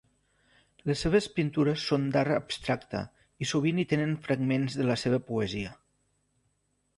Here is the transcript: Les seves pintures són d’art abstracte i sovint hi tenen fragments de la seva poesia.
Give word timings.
Les 0.91 1.01
seves 1.05 1.27
pintures 1.39 1.83
són 1.89 2.07
d’art 2.15 2.33
abstracte 2.37 3.03
i 3.45 3.49
sovint 3.51 3.83
hi 3.83 3.87
tenen 3.93 4.17
fragments 4.25 4.79
de 4.81 4.89
la 4.89 4.97
seva 5.05 5.21
poesia. 5.29 5.77